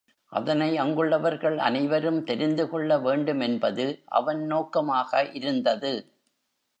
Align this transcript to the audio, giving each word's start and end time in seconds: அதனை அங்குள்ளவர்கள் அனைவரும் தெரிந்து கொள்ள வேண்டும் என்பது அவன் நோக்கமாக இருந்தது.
அதனை 0.31 0.77
அங்குள்ளவர்கள் 0.77 1.57
அனைவரும் 1.57 2.23
தெரிந்து 2.23 2.69
கொள்ள 2.69 2.97
வேண்டும் 2.97 3.39
என்பது 3.39 3.85
அவன் 4.11 4.41
நோக்கமாக 4.45 5.31
இருந்தது. 5.33 5.93